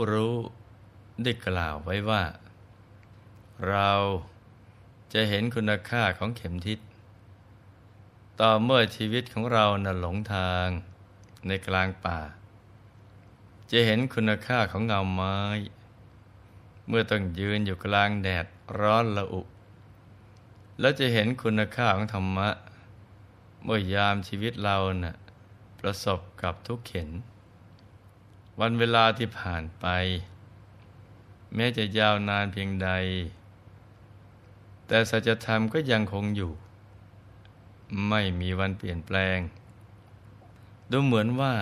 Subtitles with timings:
[0.00, 0.36] ผู้รู้
[1.22, 2.22] ได้กล่าวไว้ว่า
[3.68, 3.92] เรา
[5.12, 6.78] จะเห็นคุณค่าของเข็มทิศ
[8.40, 10.66] ต่อเมื่อชีวิตของเราน่ะหลงทาง
[11.46, 12.18] ในกลางป่า
[13.70, 15.36] จะเห็นคุณค่าของเงาไม้
[16.88, 18.46] เมื่อต้องยืนอยู่กลางแดด
[18.80, 19.42] ร้อนละอุ
[20.80, 22.48] แล้วจะเห็นคุณค่าของธรรมะ
[23.64, 25.16] เมื่อยามชีวิตเรานะ่ะ
[25.80, 27.10] ประสบกับทุกเข็น
[28.62, 29.86] วันเวลาที่ผ่านไป
[31.54, 32.90] แม้จะยาวนานเพียงใด
[34.86, 36.52] แต่สัจธรรมก็ยังคงอยู่
[38.08, 39.38] ไม่มีวันเปลี่ยนแปลง
[40.90, 41.54] ดูเหมือนว่า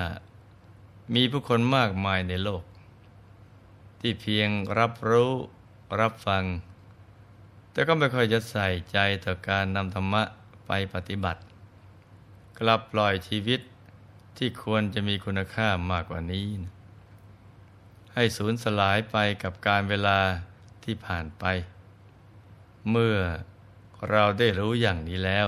[1.14, 2.62] มีผู้คนมากมายในโลก
[4.00, 5.32] ที่เพียงรับรู้
[6.00, 6.44] รับฟัง
[7.72, 10.22] แต่ก็ไม่ค่อยจะใส่ใจต่อการนำธรรมะ
[10.66, 11.40] ไปปฏิบัติ
[12.58, 13.60] กลับปล่อยชีวิต
[14.36, 16.46] ที่ควรจะมีคุณค่ามากกว่านี้
[18.18, 20.18] ให้สูญสลายไปกับการเวลา
[20.84, 21.44] ที่ผ่านไป
[22.90, 23.16] เมื่อ
[24.10, 25.46] เราได้รู้อย่างนี้แล้ว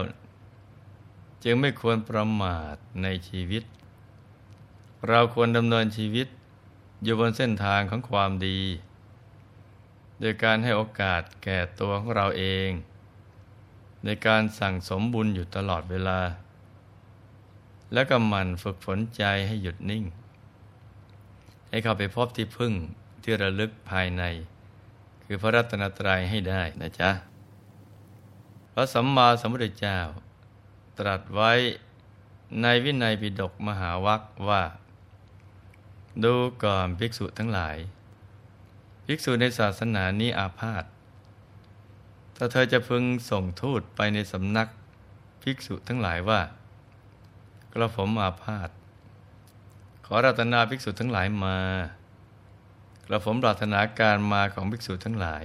[1.45, 3.63] จึงไม่ควรประมาทในชีวิต
[5.09, 6.27] เราควรดำเนินชีวิต
[7.03, 8.61] อยู่บนเส้นทางของความดี
[10.21, 12.71] โดยการให้โอกาสแก่ตัวของเราเอง
[14.05, 16.21] ในการสั่งสมบุญอยู่ตลอดเวลา
[17.93, 20.05] และก็มันฝึกฝนใจให้หยุดนิ่ง
[21.71, 22.73] ให้เข้าไปพบที่พึ่ง
[23.23, 24.23] ที่ระลึกภายใน
[25.25, 27.11] คือพระรัตนตรัยให้ได้นะจ๊ะ
[28.73, 29.99] พระสัมมาสัมพุทธเจ้า
[30.99, 31.53] ตรัสไว้
[32.63, 34.63] ในวินัยปิฎกมหาวัคว่า
[36.25, 36.35] ดู
[36.65, 37.77] ก่อนภิกษุทั้งหลาย
[39.07, 40.85] ภิกษุในศาสนานี้อาพาธ
[42.37, 44.69] ถ้าเธอจะพึงส่งทูตไปในสำนัก
[45.43, 46.41] ภิกษุทั้งหลายว่า
[47.73, 48.69] กระผมอาพาธ
[50.11, 51.59] ขอรัตนาภิกษุทั้งหลายมา
[53.07, 55.45] กระผมปรารถนาการมาของภิกษุทั้งหลาย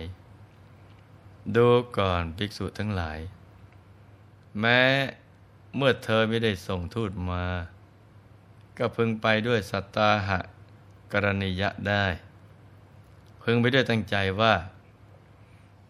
[1.55, 3.19] ดูก่อนภิกษุทั้งหลาย
[4.59, 4.79] แม้
[5.75, 7.45] เมื่อเธอไม่ได้ส่งทูตมา
[8.77, 10.39] ก็พึงไปด้วยสัตตาหะ
[11.13, 12.05] กรณียะได้
[13.43, 14.53] พึงไปด้วยตั้งใจว่า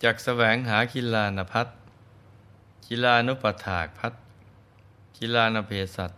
[0.04, 1.68] จากแสวงหาคิลานพัฒ
[2.86, 4.14] คิลานุปถากพัฒ
[5.16, 6.12] คิลานเพสัต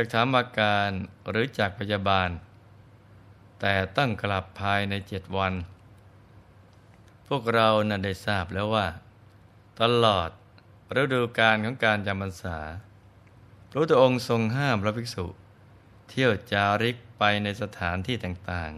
[0.00, 0.90] จากถามอาการ
[1.30, 2.30] หรือจากพยาบาล
[3.60, 5.54] แต่ตั้งกลับภายในเจ็ดวัน
[7.28, 8.86] พวกเราน่ะได้ทราบแล้วว่า
[9.80, 10.30] ตลอด
[11.00, 12.58] ฤดูการของการจำพรรษา
[13.68, 15.26] พระพุทธองค์ทรงห้ามพระภิกษุ
[16.08, 18.72] เที่ยวจาริกไปในสถานที่ต่าง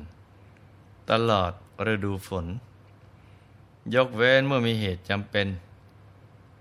[0.52, 1.52] ๆ ตลอด
[1.92, 2.46] ฤดูฝน
[3.94, 5.46] ยกเว้นเมื่อมีเหตุจำเป็น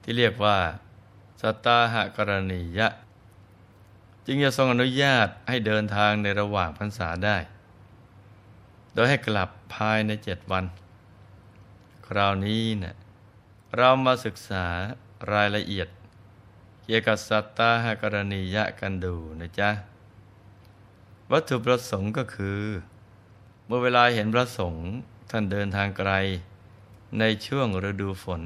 [0.02, 0.58] ที่เรียกว่า
[1.42, 2.90] สตาหกรณียะ
[4.32, 7.38] จึงจะทรงอนุญาตให้เดินทางในระหว่างพรรษาได้
[8.94, 10.66] โดยให้กลับภายในเจ็ดวัน
[12.08, 12.96] คราวนี้เนะ่ย
[13.76, 14.66] เรามาศึกษา
[15.34, 15.88] รายละเอียด
[16.84, 19.70] เกี่ยวกับสัตตาหกรณียะกันดูนะจ๊ะ
[21.32, 22.62] วัตถุประสงค์ก็คือ
[23.66, 24.88] เมื่อเวลาเห็นพระสงฆ์
[25.30, 26.12] ท่านเดินทางไกล
[27.20, 28.42] ในช่วงฤดูฝน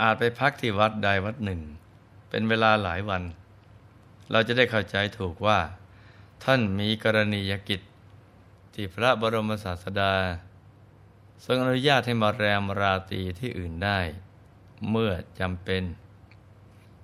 [0.00, 1.60] อาจไปพักที่วัดใดวัดหนึ่ง
[2.28, 3.24] เป็นเวลาหลายวัน
[4.30, 5.58] เราจะได้เข้าใจถูกว่า
[6.44, 7.80] ท่านมีกรณียกิจ
[8.74, 10.14] ที่พระบรมศาสดา
[11.44, 14.00] ทรงอนุญาตให้มาแรมราตรีที่อื่นได้
[14.90, 15.82] เมื่อจำเป็น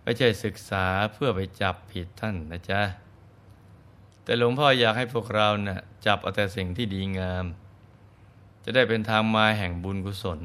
[0.03, 2.83] ไม่ใช่ศึกษาเพื่อไปจับผิดท่านนะจ๊ะ
[4.23, 7.45] แต่หลวงพ่ออยากให้พวกเราเนะ่ะจับเอาแต่สิ่งที่ดีงาม
[8.65, 10.41] จะได้เป็นทางมาแห่งบุญกุศล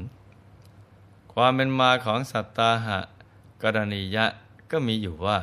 [1.32, 2.98] ความเป็นมาของสัตตาหะ
[3.62, 4.26] กรณียะ
[4.70, 5.38] ก็มีอยู่ว่า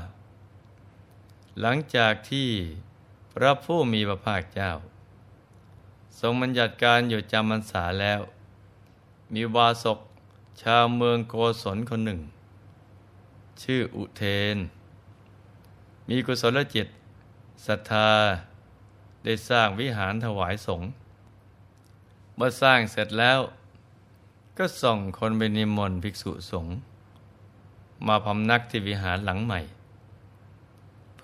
[1.62, 2.50] หลังจากที่
[3.34, 4.72] พระผู้มีพระภาคเจ้า
[6.20, 8.22] ทรงบัญญัติการอยู่จำพรรษาแล้ว
[9.34, 10.00] มีวาสก
[10.62, 12.22] ชาวเมืองโกศลคนหนึ่ง
[13.64, 14.24] ชื่ออุเท
[14.56, 14.58] น
[16.10, 16.88] มีกุศลจิต
[17.66, 18.12] ศรัทธา
[19.24, 20.90] ได้สร้างวิหารถวายสงฆ์
[22.36, 23.40] เมื่อสร้างเสร็จแล้ว
[24.58, 26.76] ก็ส่งคนไปนิมนต์ภิกษุสงฆ์
[28.08, 29.62] มาพำนักที่วิหารหลังใหม่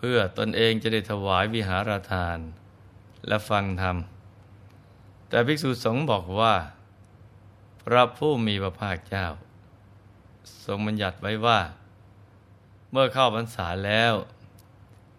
[0.06, 2.40] พื่อตนเองจะได้ถวายวิหารทาน
[3.28, 3.98] และฟังธรรม
[5.30, 6.56] แต่ภิกษุสงฆ์บอกว่า
[7.82, 9.28] พระผู้มีพระภาคเจ้า
[10.66, 11.60] ทรงบัญญัติไว้ว่า
[12.92, 14.14] เมื่อเข้าพรรษาแล้ว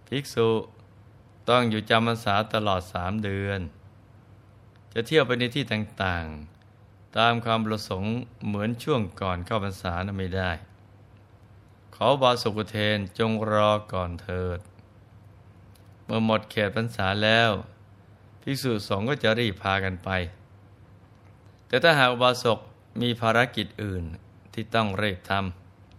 [0.09, 0.49] ภิกษุ
[1.49, 3.61] ต้องอยู่จำพรรษาตลอดสามเดือน
[4.93, 8.15] จะเที่ยวไปในที่ต่างๆ ตามความประสงค์
[8.47, 10.51] เหมือนช่วงก่อนเข้าพรรษานั้นไม่ได้
[11.95, 14.59] ขอบาสุกุเทนจงรอก่อนเถิด
[16.05, 17.51] เมื่อหมดเขตพรรษาแล้ว
[18.43, 20.11] ภิกษุสงฆ์ก็จะรีบพากันไป
[21.67, 22.59] แต่ถ้าหากอุบาสก
[23.01, 24.05] มีภารกิจอื่น
[24.53, 25.33] ที่ต้องเรีบท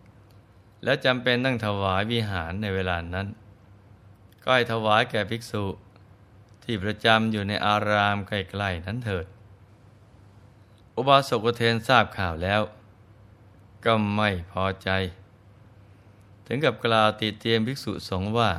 [0.09, 3.27] ำและจำเป็นต้องถวายวิหารในเวลานั้น
[4.43, 5.65] ก็ให้ถวายแก่ภิกษุ
[6.63, 9.25] ที่ประจำอยู่ในอารามใกล้ๆนั้นเถิด
[10.95, 12.61] อุบาสกเทนทราบข่าวแล้ว
[13.85, 14.89] ก็ไม่พอใจ
[16.47, 18.51] ถึงกับกล่าวติเตียมภิกษุสงฆ์ว่า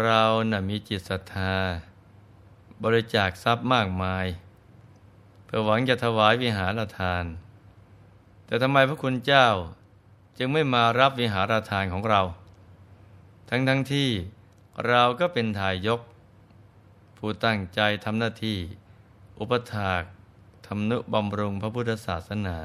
[0.00, 1.54] เราน่ะมีจิตศรัทธา
[2.84, 4.26] บริจาคทรัพย์มากมาย
[5.44, 7.24] เพื่อหวังจะถวายวิหารทาน
[8.46, 9.48] แต่ทำไมพระคุณเจ้า
[10.38, 12.22] จึงไม่มารับวิหารทานของเรา
[13.48, 14.10] ทั้งทั้งที่
[14.88, 16.00] เราก็เป็นทายก
[17.16, 18.58] ผู้ตั้งใจทำหน้าที่
[19.38, 20.02] อุปถาก
[20.66, 22.58] ทำนุบำรุงพระพุทธศาสนา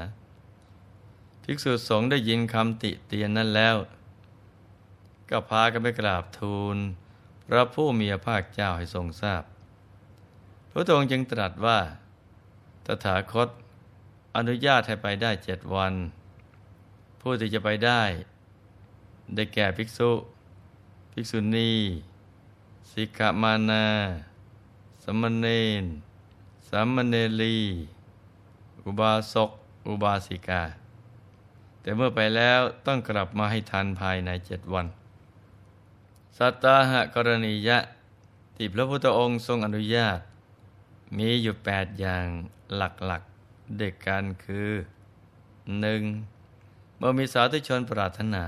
[1.42, 3.76] ภิกษุสงฆ์ได้ยินคำติเตียนนั้นแล้ว
[5.30, 6.78] ก็พากันไปกราบทูล
[7.48, 9.42] พระผู้มีพระภาคเจ้าให้ทรงทราบ
[10.70, 11.78] พระองค์จึงตรัสว่า
[12.86, 13.48] ตถาคต
[14.36, 15.94] อนุญาตให้ไปได้เจ็ดวัน
[17.20, 18.02] ผู้ที่จะไปได้
[19.34, 20.10] ได้แก่ภิกษุ
[21.12, 21.72] ภิกษุณี
[22.92, 23.86] สิกขามานา
[25.04, 25.46] สมณเณ
[25.82, 25.84] ร
[26.68, 27.58] สามเณรี
[28.84, 29.50] อุบาสก
[29.88, 30.62] อุบาสิกา
[31.80, 34.86] แต่เมื่อไปแล้วต้องกลับมาให้ทันภายในเจ็ดวัน
[36.36, 37.78] สัตตาหะกรณียะ
[38.56, 40.20] ที่พระพุทธองค์ทรงอนุญาต
[41.18, 42.26] มีอยู่แปดอย่าง
[42.76, 42.80] ห
[43.10, 44.70] ลักๆเด็กกันคือ
[45.80, 46.02] หนึ่ง
[46.98, 48.46] เมื่อมีสาธุชนปรารถนา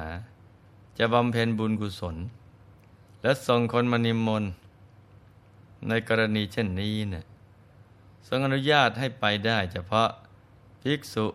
[0.99, 2.17] จะบำเพ็ญบุญกุศล
[3.23, 4.51] และส่งคนมานิมนต์
[5.89, 7.25] ในกรณีเช่นนี้เนะี่ย
[8.29, 10.09] ทรงอนุญาตให้ไปได้เฉพาะ
[10.83, 11.27] ภิกษุ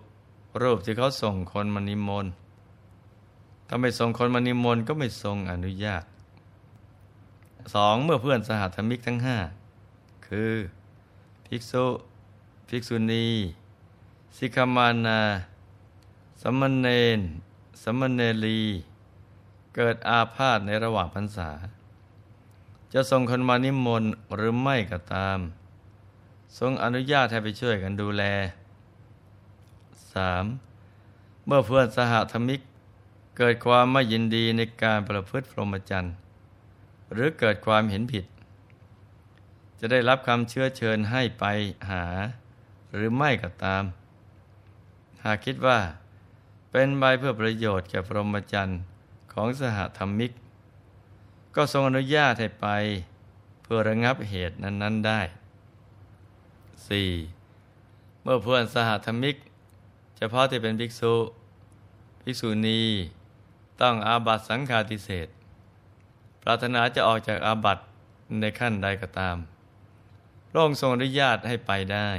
[0.61, 2.31] รูปที่เขาส่งคนมานิมนต์
[3.67, 6.03] ถ้าไม่ส่งคนมานิมนต์ก็ไม่ทรงอนุญาต
[7.73, 9.37] สองเมื่อเพื่อนสหธรรมิกทั้งห้า
[10.27, 10.53] คือ
[11.45, 11.85] ภิกษุ
[12.69, 13.27] ภิกษุณี
[14.37, 15.21] สิกมานา
[16.41, 17.19] สมณเณร
[17.83, 18.61] สมณเณรี
[19.75, 21.49] เกิดอาพาธในระหว่างพรรษา
[22.93, 25.39] จะส่งคนมานิมนต์หรือไม่ก็ตาม
[26.57, 28.23] ทรงอนุญาตให้ไปช่วยกันดูแล
[30.23, 31.45] 3.
[31.45, 32.61] เมื่อเพื่อนสหธรรมิก
[33.37, 36.15] เกิดความไม่ยินดีในการประพฤติพรหมจรรย์
[37.13, 38.25] หรือเกิดความเห็นผิด
[39.79, 41.45] จะได้รับคำเชื้อเชิญให้ไป
[41.89, 42.05] หา
[42.93, 43.83] หรือไม่ก็ตาม
[45.23, 45.79] หากคิดว่า
[46.71, 48.79] เป็นใบเพื่อประโยชน์แก่พรหมจรรย์
[49.33, 50.31] ของสหธรรมิก
[51.55, 52.67] ก็ทรงอนุญาตให้ไป
[53.63, 55.21] เพื่อระงับเหตุนั้น ๆได้
[56.91, 58.23] 4.
[58.23, 59.35] เมื่อเพื่อนสหธรรมิก
[60.17, 61.13] เฉพาะที่เป็นภิกษุ
[62.21, 62.81] ภิกษุณี
[63.81, 65.27] ต้องอาบัตสังฆาทิเศษ
[66.45, 67.79] ปรารถนาจะออกจากอาบัต
[68.39, 69.37] ในขั้นใดก็ตาม
[70.49, 72.09] พระองค์ทรงอนุญาตให้ไปได้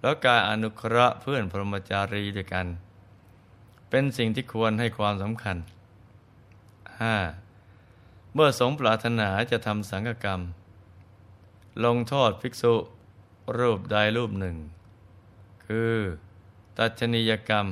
[0.00, 2.66] แล้วการอนุเคราะห์เพื่อนพรหมจารีด้วยกัน
[3.90, 5.56] เป็นสิ่งที่ควรให้ความสำคัญ
[7.16, 8.34] 5.
[8.34, 10.40] เมื่อสงปรารถนาจะทำสังฆกรรม
[11.84, 12.74] ลงโทษภิกษุ
[13.58, 14.56] รูปใดรูปหนึ่ง
[15.66, 15.94] คือ
[16.76, 17.66] ตัชนียกรรม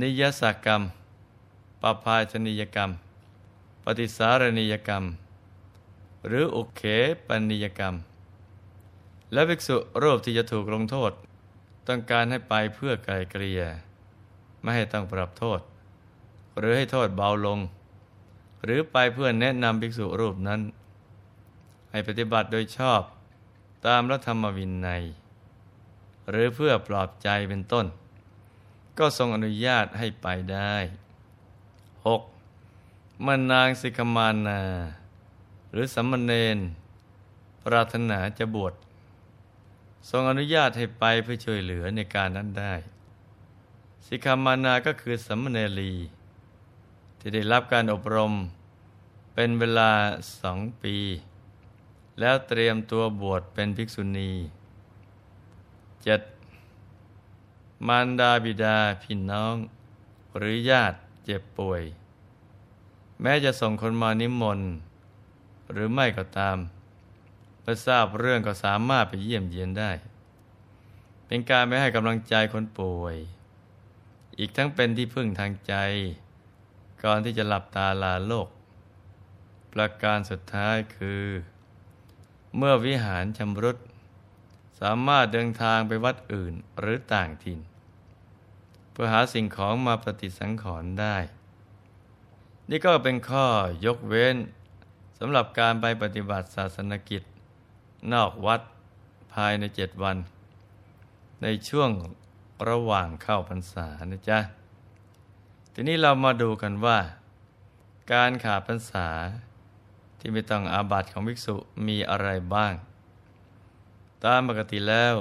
[0.00, 0.82] นิยสกรรม
[1.82, 2.90] ปภาชนียกรรม
[3.84, 5.04] ปฏิสารณียกรรม
[6.26, 6.82] หรืออุเข
[7.26, 7.94] ปนิยกรรม
[9.32, 11.12] และภิกษุรูปที่จะถูกลงโทษ
[11.88, 13.62] ต้องการให้ไปเพื่อไกลเกลี่ย
[14.60, 15.60] ไม่ให้ต้องปรับโทษ
[16.58, 17.58] หรือให้โทษเบาลง
[18.64, 20.60] หรือไปเพื่อแนะนำภิกษุรูปนั้น
[21.90, 23.02] ให้ปฏิบัติโดยชอบ
[23.86, 25.04] ตามรัฐธรรมวินัย
[26.30, 27.86] หรือเพื่อปลอบใจเป็นต้น
[28.98, 30.74] ก็ทรงอนุญาตให้ไปได้
[32.04, 32.33] 6.
[33.22, 34.60] มันนางสิกมานา
[35.70, 36.58] หรือสัมมเนน
[37.64, 38.74] ปรารถนาจะบวช
[40.08, 42.74] ทรงอนุญาตให้ไปเพื่อช่วยเหลือในการนั้นได้
[44.06, 45.94] สิกขามานาก็คือสัมมเนรี
[47.18, 48.32] ที่ได้รับการอบรม
[49.34, 49.92] เป็นเวลา
[50.40, 50.96] สองปี
[52.20, 54.32] แล้วเตรียมตัวบวชเป็นภิกษุณี
[56.02, 56.22] เจ็ด
[57.86, 59.56] มารดาบิดาพี่น้อง
[60.36, 61.82] หรือญาติเจ็บป่วย
[63.26, 64.70] แม้จะส่งคนมานิมนต์
[65.72, 66.58] หรือไม่ก็ตาม
[67.60, 69.90] เมื่อทราบเรื่องก็สามารถไปเยี่ยมเยียนได้
[71.26, 73.16] เป็นการไม่ให้กำลังใจคนป่วย
[74.38, 75.74] อีกทั้งเป็นที่พึ่งทางใจ
[77.04, 78.48] ก่อนที่จะหลับตาลาโลก
[79.72, 81.24] ประการสุดท้ายคือ
[82.56, 83.78] เมื่อวิหารชำรุด
[84.80, 87.58] สามารถเดินทางไปวัดอื่นหรือต่างถิ่น
[88.92, 91.16] เพื่อหาสิ่งของมาปฏิสังขรณ์ได้
[92.70, 93.46] นี่ก็เป็นข้อ
[93.86, 94.36] ยกเว้น
[95.18, 97.22] สำหรับการไปปฏิบัติศาสนกิจ
[98.12, 98.60] นอกวัด
[99.34, 100.16] ภายในเจ็ดวัน
[101.42, 101.90] ในช่วง
[102.68, 104.38] ระหว่างเข้าพรรษานะจ๊ะ
[105.72, 106.98] ทีนี้เรามาดูกันว่า
[108.12, 109.08] การขาดพรรษา
[110.18, 111.56] ที่ไม่ต้องอาบัติของภิกษุ
[111.86, 112.74] มีอะไรบ้าง
[114.24, 115.14] ตามปกติแล้ว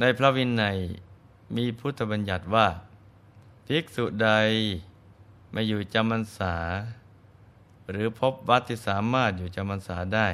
[0.00, 0.78] ในพระวินัย
[1.56, 2.66] มีพุทธบัญญัติว่า
[3.66, 4.30] ภิกษุใด
[5.52, 6.56] ไม่อยู่จำพรรษา
[7.90, 10.28] หรือพบวัดที่สามารถอยู่จำพรรษาได้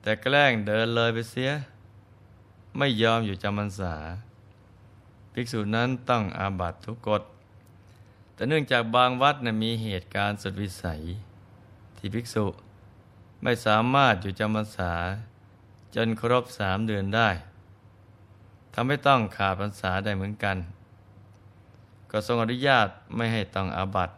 [0.00, 1.52] แต่แกล้งเดินเลยไปเสีย
[2.78, 3.94] ไม่ยอมอยู่จำพรรษา
[5.32, 7.22] ภิกษุนั้นต้องอาบัตทุกกฎ
[8.34, 11.02] แต่เนื่องจากบางวัดนะมีเหตุการณ์สุดวิสัย
[11.96, 12.46] ที่ภิกษุ
[13.42, 14.92] ไม่สามารถอยู่จำพรรษา
[15.94, 17.28] จนครบสามเดือนได้
[18.74, 20.56] ทำให้ต้องขาดพรรษาได้เหมือนกัน
[22.10, 24.10] ก็ทรงอนุญาตไม่ให้ต้องอาบัต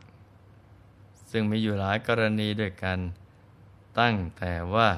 [1.30, 2.98] ซึ่งมีอยู่หลายกรณีด้วยกัน
[3.98, 4.88] ตั้งแต่ว่า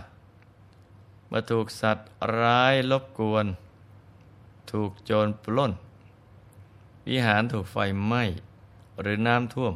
[1.27, 2.09] เมื่อถูกสัตว์
[2.41, 3.47] ร้ายรบกวน
[4.73, 5.73] ถูกโจรปล้น
[7.09, 8.25] วิหารถูกไฟไหม้
[9.01, 9.75] หรือน้ำท่วม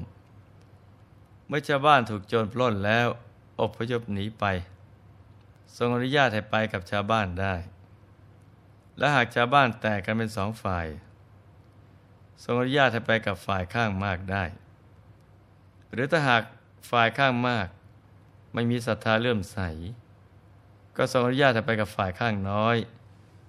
[1.46, 3.08] เมื่อชาวบ้านถูกโจรปล้นแล้ว
[3.60, 4.44] อบพยพหนีไป
[5.76, 7.54] ทรงอนุญาตให้ไปกับชาวบ้านได้
[8.98, 10.86] และหากชาวบ้านแตกกันเป็นสองฝ่าย
[12.42, 14.44] ทรงอนุญาตให้ไปกับฝ่ายข้างมากได้
[15.92, 16.42] หรือถ้าหาก
[16.90, 17.68] ฝ่ายข้างมาก
[18.54, 19.58] ไม่มีศรัทธาเลื่อมใส
[20.96, 22.76] ก็ทรงอนุญาตให้ไปกับฝ่ายข้างน้อย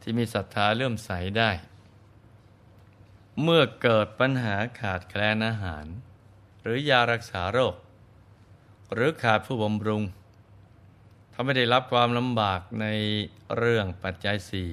[0.02, 1.52] ที่มีศรัทธาเลื่อมใสได้
[3.42, 5.86] เมื่อเกิดปัญหาขาดแคลนอาหาร
[6.62, 7.76] หรือยารักษาโรค
[8.94, 10.04] หรือขาดผู้บำรุง
[11.34, 12.86] ทำให้ได้รับความลำบากใน
[13.58, 14.72] เรื่องปัจจัยสี่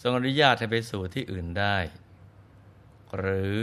[0.00, 1.76] ทรงอนุญาตให้ไปสู่ที่อื่นได้
[3.18, 3.54] หรือ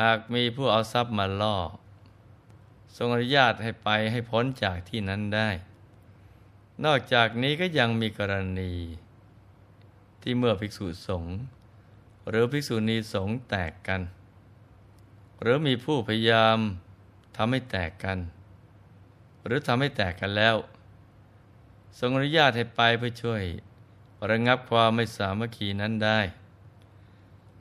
[0.00, 1.58] หากมีผู้เอาทรัพย์มาล่อ
[2.96, 5.50] ทรงอนุญาตให้ไปให้พ้นจากที่นั้นได้
[6.84, 8.72] นอกจากนี้ก็ยังมีกรณี
[10.22, 11.36] ที่เมื่อภิกษุสงฆ์
[12.28, 14.00] หรือภิกษุณีสงฆ์แตกกัน
[15.40, 16.58] หรือมีผู้พยายาม
[17.36, 18.18] ทำให้แตกกัน
[19.44, 20.56] หรือทำให้แตกกันแล้ว
[21.98, 23.42] ทรงอนุญาตให้ไปเพื่อช่วย
[24.30, 26.20] ระงับความไม่สามัคคีนั้นได้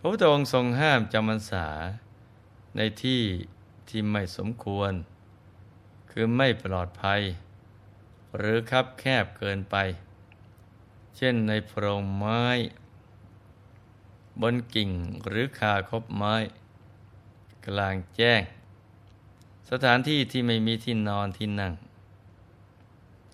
[0.04, 1.68] พระพุทธองค์ทรงห้ามจำพรรษา
[2.76, 3.22] ในที่
[3.90, 4.94] ที่ไม่สมควร
[6.12, 7.22] คือไม่ปลอดภัย
[8.38, 9.76] หรือคับแคบเกินไป
[11.18, 12.44] เช่นในโพรงไม้
[14.42, 14.90] บนกิ่ง
[15.28, 16.36] หรือคาคบไม้
[17.66, 18.42] กลางแจ้ง
[19.70, 21.74] สถานที่ที่ไม่มีที่นอนที่นั่ง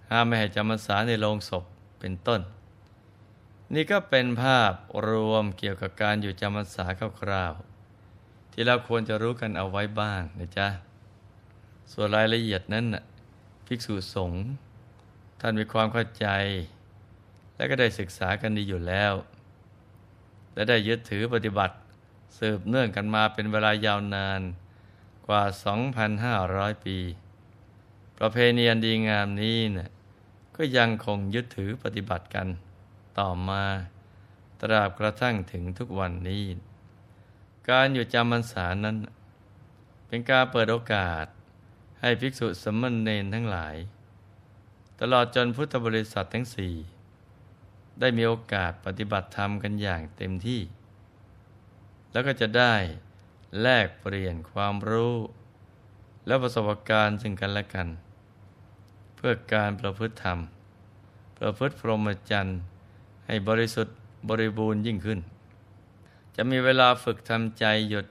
[0.10, 1.64] ห้ามไม่ให้จำพรรษาในโรงศพ
[2.00, 2.42] เป็นต้น
[3.74, 4.74] นี่ก็เป็นภาพ
[5.08, 6.86] รวมเกี่ยวกับการอยู่จำพรรษา
[7.22, 10.68] คร่าวๆที่เราควรจะรู้กันเอาไว้บ้างนะจ๊ะ
[11.92, 13.04] ส่วนรายละเอียดนั้นน่ะ
[13.66, 14.44] ภิกษุสงฆ์
[15.42, 16.28] ท่านมีความเข้าใจ
[17.56, 19.14] และก็ได้ศึกษากันดีอยู่แล้ว
[20.54, 21.76] และได้ยึดถือปฏิบัติ
[22.38, 24.42] สืบเนื่องกันมาเป็นเวลายาวนาน
[25.28, 25.44] กว่า
[26.14, 26.98] 2,500 ปี
[28.20, 29.90] ประเพณีอันดีงามนี้นะ่ะ
[30.56, 32.48] ก็ยังคงยึดถือปฏิบัติกัน
[33.20, 33.64] ต่อมา
[34.62, 36.44] ตราบกระทั่งถึงทุกวันนี้
[37.70, 38.98] การอยู่จำพรรษานั้น
[40.08, 41.26] เป็นการเปิดโอกาส
[42.02, 43.76] ให้ภิกษุสมณเณรทั้งหลาย
[45.02, 46.74] ตลอดจนพุทธบริษัททั้งสี่
[48.00, 50.62] ได้มีโอกาสปฏิบัติธรรมกันอย่างเต็มที่
[52.12, 52.76] แล้วก็จะได้
[53.62, 55.16] แลกเปลี่ยนความรู้
[56.28, 57.88] และประสบการณ์ซึ่งกันและกัน
[59.16, 60.40] เพื่อการประพฤติธรรม
[61.40, 62.60] ประพฤติพรหมจรรย์
[63.28, 63.96] ให้บริสุทธิ์
[64.30, 65.20] บริบูรณ์ยิ่งขึ้น
[66.36, 68.06] จะมีเวลาฝึกทำใจหยุด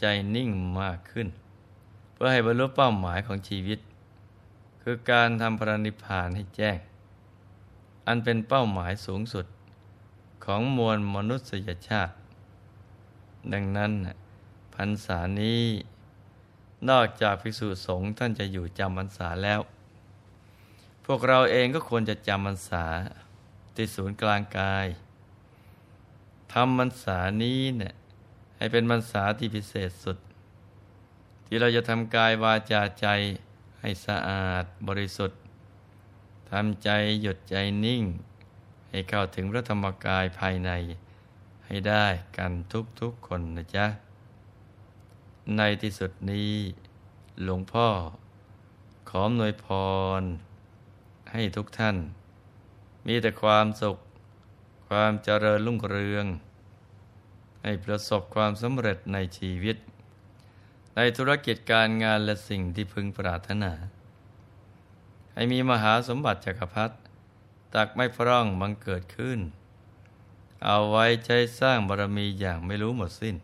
[0.00, 1.28] ใจนิ่งมากขึ้น
[2.12, 3.78] เพื่อให้บรรลุเป้าหมายของชีวิต
[4.82, 6.78] คือการทำพระนิพพานให้แจ้ง
[8.06, 9.46] อันเป็นเป้าหมายสูงสุด
[10.44, 12.14] ของมวลมนุษยชาติ
[13.52, 13.92] ดังนั้น
[14.74, 15.62] พรรษานี้
[16.90, 19.60] นอกจากภิกษุสงฆ์ท่านจะอยู่จำพรรษาแล้ว
[21.04, 22.84] พวกเราเองก็ควรจะจำพรรษา
[23.74, 24.86] ที่ศูนย์กลางกาย
[26.52, 27.94] ทำพรรษานี้เนี่ย
[28.56, 30.18] ให้เป็นพรรษาที่พิเศษสุด
[31.46, 33.06] ที่เราจะทำกายวาจาใจ
[33.80, 35.40] ให้สะอาดบริสุทธิ์
[36.50, 36.90] ทำใจ
[37.20, 38.02] หยุดใจนิ่ง
[38.90, 40.70] ให้เข้าถึงพระธรรมกายภายใน
[41.66, 42.52] ให้ได้กัน
[43.00, 43.86] ทุกๆคนนะจ๊ะ
[45.56, 46.52] ในที่สุดนี้
[47.42, 47.88] หลวงพ่อ
[49.08, 49.66] ขอหน่วยพ
[50.20, 50.22] ร
[51.32, 51.96] ให้ทุกท่าน
[53.06, 53.98] มีแต่ความสุข
[54.88, 56.26] ความเจริญรุ่งเรือง
[57.62, 59.76] ให้ประสบความสำเร็จในชีวิต
[60.96, 63.72] ในธุรกิจการงานและสิ่งที่พึงปรารถนา
[65.34, 66.96] ให้มีมหาสมบัติจักรพรรดิ
[67.74, 69.40] ตักไม่พร่องบังเกิดขึ้น
[70.64, 73.36] เอาไว้ใช้สร้างบารมีอย่างไม่รู้หมดสิ้น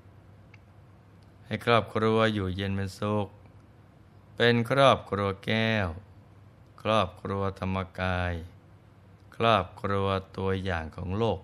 [1.47, 3.29] ให้ครอบครัวอยู่เย็นเป็นสุข
[4.37, 5.89] เป็นครอบครัวแก้ว
[6.83, 8.33] ครอบครัวธรรมกาย
[9.45, 11.41] รอบครัวตัวอย่างของโลก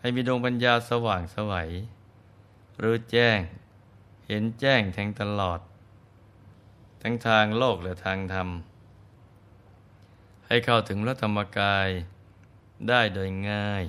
[0.00, 1.70] ให้มีดวงปัญญาสว่างสวัย
[2.82, 3.38] รู้แจ้ง
[4.26, 5.60] เห็นแจ้งแทงตลอด
[7.02, 8.48] ทั้งทางโลกและทางธรรม
[10.46, 11.88] ให้เข้าถึงพระธรรมกาย
[12.88, 13.84] ได้โดยง่าย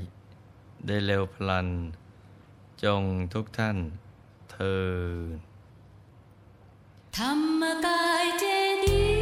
[0.88, 1.68] ได้เร็วพลัน
[2.84, 3.78] จงทุกท่าน
[4.52, 4.88] เธอ
[5.26, 5.38] ญ
[7.18, 8.44] ธรรมกายเจ
[8.86, 9.17] ดี